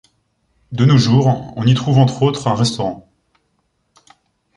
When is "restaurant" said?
2.55-3.07